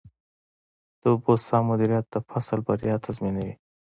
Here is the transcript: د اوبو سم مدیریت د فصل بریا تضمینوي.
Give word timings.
د 0.99 1.03
اوبو 1.11 1.33
سم 1.47 1.63
مدیریت 1.71 2.05
د 2.11 2.15
فصل 2.29 2.59
بریا 2.67 2.95
تضمینوي. 3.05 3.53